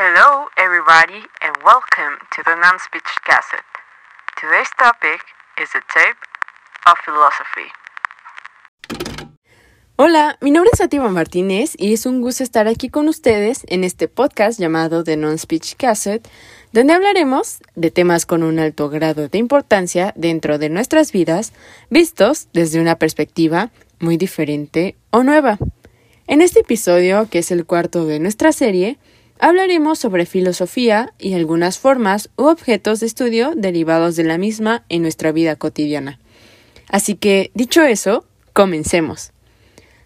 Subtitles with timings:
[0.00, 3.66] Hello, everybody, and welcome to the Non Speech Cassette.
[4.40, 5.18] Today's topic
[5.60, 6.22] is the tape
[6.86, 7.66] of philosophy.
[9.96, 13.82] Hola, mi nombre es Fátima Martínez y es un gusto estar aquí con ustedes en
[13.82, 16.28] este podcast llamado The Non-Speech Cassette,
[16.70, 21.52] donde hablaremos de temas con un alto grado de importancia dentro de nuestras vidas,
[21.90, 25.58] vistos desde una perspectiva muy diferente o nueva.
[26.28, 28.96] En este episodio, que es el cuarto de nuestra serie,
[29.38, 35.02] hablaremos sobre filosofía y algunas formas u objetos de estudio derivados de la misma en
[35.02, 36.18] nuestra vida cotidiana.
[36.88, 39.32] Así que, dicho eso, comencemos.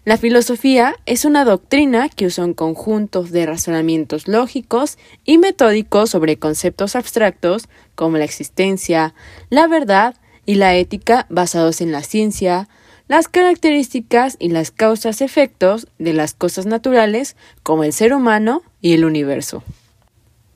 [0.05, 6.37] La filosofía es una doctrina que usa un conjunto de razonamientos lógicos y metódicos sobre
[6.37, 9.13] conceptos abstractos como la existencia,
[9.49, 10.15] la verdad
[10.45, 12.67] y la ética basados en la ciencia,
[13.13, 19.05] las características y las causas-efectos de las cosas naturales como el ser humano y el
[19.05, 19.61] universo.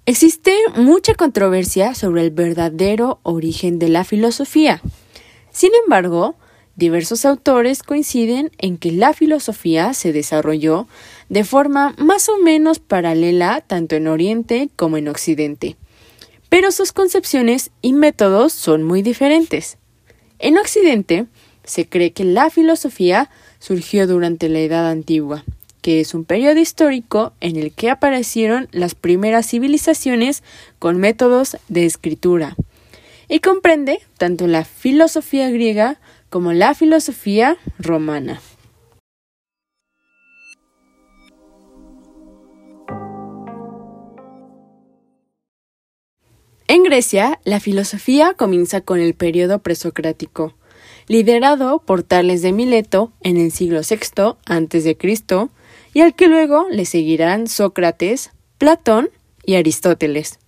[0.07, 4.81] Existe mucha controversia sobre el verdadero origen de la filosofía.
[5.51, 6.35] Sin embargo,
[6.75, 10.87] Diversos autores coinciden en que la filosofía se desarrolló
[11.27, 15.75] de forma más o menos paralela tanto en Oriente como en Occidente,
[16.49, 19.79] pero sus concepciones y métodos son muy diferentes.
[20.37, 21.25] En Occidente
[21.67, 23.29] se cree que la filosofía
[23.59, 25.43] surgió durante la Edad Antigua,
[25.81, 30.43] que es un periodo histórico en el que aparecieron las primeras civilizaciones
[30.79, 32.55] con métodos de escritura,
[33.27, 38.41] y comprende tanto la filosofía griega como la filosofía romana.
[46.69, 50.53] En Grecia, la filosofía comienza con el periodo presocrático,
[51.07, 54.97] liderado por Tales de Mileto en el siglo VI a.C.,
[55.93, 59.09] y al que luego le seguirán Sócrates, Platón
[59.43, 60.39] y Aristóteles.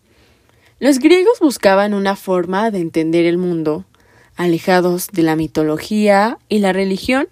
[0.80, 3.86] Los griegos buscaban una forma de entender el mundo
[4.36, 7.28] alejados de la mitología y la religión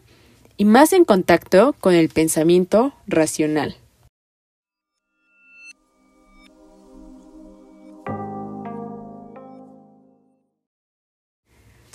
[0.58, 3.78] y más en contacto con el pensamiento racional.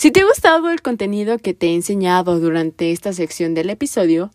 [0.02, 4.32] Si te ha gustado el contenido que te he enseñado durante esta sección del episodio,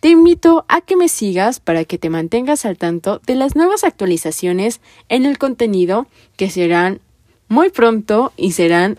[0.00, 3.84] te invito a que me sigas para que te mantengas al tanto de las nuevas
[3.84, 4.80] actualizaciones
[5.10, 6.06] en el contenido
[6.38, 7.02] que serán
[7.48, 8.98] muy pronto y serán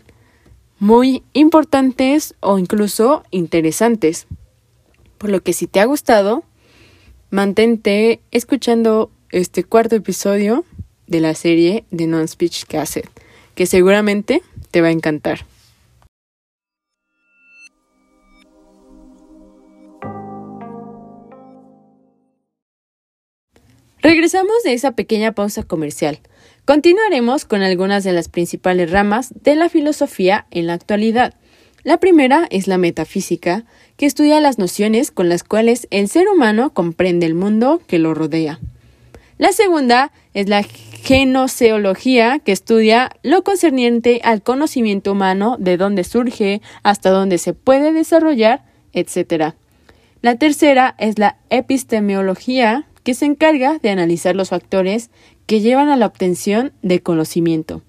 [0.77, 4.27] muy importantes o incluso interesantes.
[5.17, 6.43] Por lo que si te ha gustado,
[7.31, 10.65] mantente escuchando este cuarto episodio
[11.07, 13.09] de la serie de Non-Speech Cassette,
[13.55, 15.47] que seguramente te va a encantar.
[24.01, 26.19] Regresamos de esa pequeña pausa comercial.
[26.65, 31.35] Continuaremos con algunas de las principales ramas de la filosofía en la actualidad.
[31.83, 33.63] La primera es la metafísica,
[33.97, 38.15] que estudia las nociones con las cuales el ser humano comprende el mundo que lo
[38.15, 38.59] rodea.
[39.37, 46.61] La segunda es la genoseología, que estudia lo concerniente al conocimiento humano, de dónde surge,
[46.81, 48.63] hasta dónde se puede desarrollar,
[48.93, 49.53] etc.
[50.21, 55.09] La tercera es la epistemología, que se encarga de analizar los factores
[55.45, 57.81] que llevan a la obtención de conocimiento.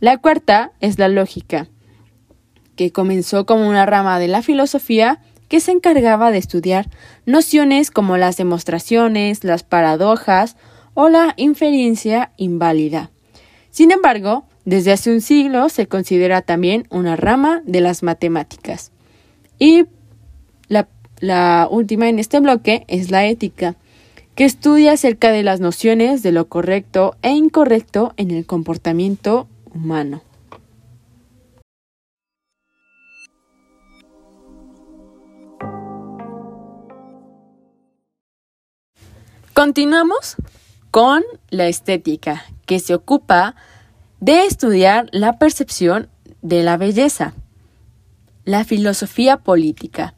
[0.00, 1.68] La cuarta es la lógica,
[2.76, 6.88] que comenzó como una rama de la filosofía que se encargaba de estudiar
[7.26, 10.56] nociones como las demostraciones, las paradojas
[10.94, 13.10] o la inferencia inválida.
[13.70, 18.92] Sin embargo, desde hace un siglo se considera también una rama de las matemáticas.
[19.58, 19.86] Y
[20.68, 20.88] la,
[21.20, 23.76] la última en este bloque es la ética,
[24.38, 30.22] que estudia acerca de las nociones de lo correcto e incorrecto en el comportamiento humano.
[39.54, 40.36] Continuamos
[40.92, 43.56] con la estética, que se ocupa
[44.20, 46.10] de estudiar la percepción
[46.42, 47.34] de la belleza.
[48.44, 50.14] La filosofía política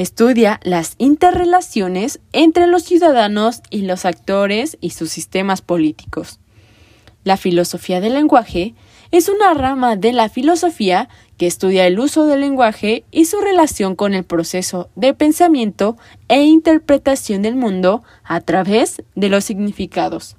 [0.00, 6.40] Estudia las interrelaciones entre los ciudadanos y los actores y sus sistemas políticos.
[7.22, 8.74] La filosofía del lenguaje
[9.10, 13.94] es una rama de la filosofía que estudia el uso del lenguaje y su relación
[13.94, 15.98] con el proceso de pensamiento
[16.28, 20.36] e interpretación del mundo a través de los significados.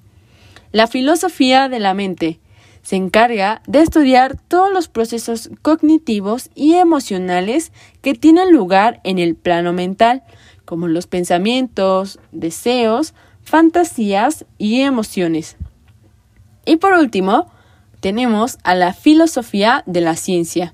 [0.72, 2.40] La filosofía de la mente
[2.82, 9.36] se encarga de estudiar todos los procesos cognitivos y emocionales que tienen lugar en el
[9.36, 10.24] plano mental,
[10.66, 13.14] como los pensamientos, deseos,
[13.44, 15.58] fantasías y emociones.
[16.66, 17.52] Y por último,
[18.00, 20.72] tenemos a la filosofía de la ciencia,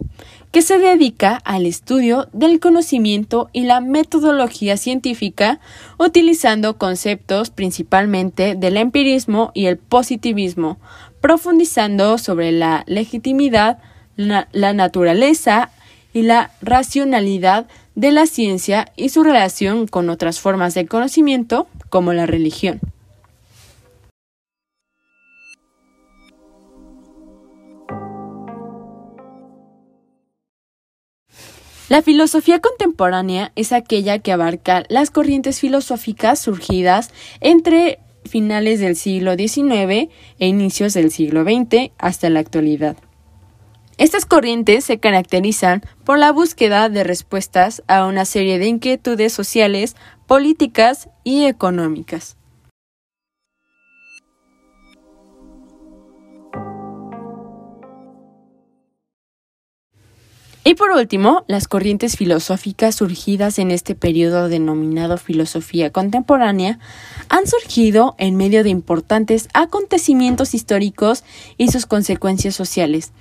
[0.58, 5.60] que se dedica al estudio del conocimiento y la metodología científica,
[6.00, 10.80] utilizando conceptos principalmente del empirismo y el positivismo,
[11.22, 13.78] profundizando sobre la legitimidad,
[14.16, 15.70] la, naturaleza
[16.12, 22.14] y la racionalidad de la ciencia y su relación con otras formas de conocimiento como
[22.14, 22.80] la religión.
[31.90, 39.36] La filosofía contemporánea es aquella que abarca las corrientes filosóficas surgidas entre finales del siglo
[39.36, 42.98] XIX e inicios del siglo XX hasta la actualidad.
[43.98, 49.96] Estas corrientes se caracterizan por la búsqueda de respuestas a una serie de inquietudes sociales,
[50.28, 52.36] políticas y económicas.
[60.68, 66.78] Y por último, las corrientes filosóficas surgidas en este periodo denominado filosofía contemporánea
[67.30, 71.24] han surgido en medio de importantes acontecimientos históricos
[71.58, 73.14] y sus consecuencias sociales,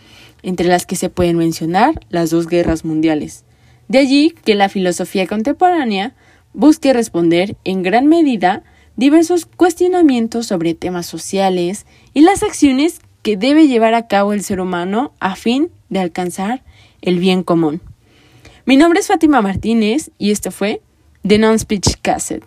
[0.43, 3.45] entre las que se pueden mencionar las dos guerras mundiales.
[3.87, 6.17] De allí que la filosofía contemporánea
[6.53, 8.65] busque responder en gran medida
[8.97, 14.59] diversos cuestionamientos sobre temas sociales y las acciones que debe llevar a cabo el ser
[14.61, 16.65] humano a fin de alcanzar
[17.07, 17.81] el bien común.
[18.67, 20.83] Mi nombre es Fátima Martínez y esto fue
[21.27, 22.45] The Non-Speech Cassette.